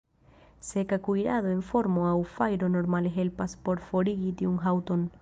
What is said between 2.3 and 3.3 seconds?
fajro normale